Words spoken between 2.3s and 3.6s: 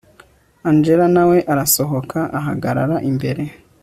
ahagarara imbere